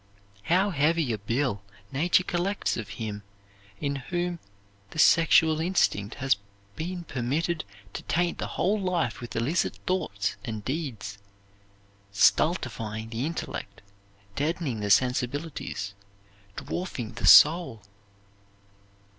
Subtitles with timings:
[0.45, 3.21] How heavy a bill Nature collects of him
[3.79, 4.39] in whom
[4.89, 6.37] the sexual instinct has
[6.75, 11.19] been permitted to taint the whole life with illicit thoughts and deeds,
[12.11, 13.83] stultifying the intellect,
[14.35, 15.93] deadening the sensibilities,
[16.55, 17.83] dwarfing the soul!